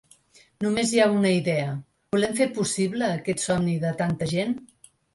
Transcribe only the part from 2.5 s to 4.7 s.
possible aquest somni de tanta gent?